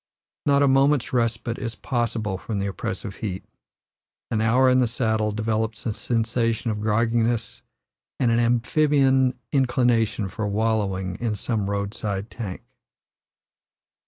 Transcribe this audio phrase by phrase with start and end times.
[0.47, 3.43] Not a moment's respite is possible from the oppressive heat;
[4.31, 7.61] an hour in the saddle develops a sensation of grogginess
[8.19, 12.63] and an amphibian inclination for wallowing in some road side tank.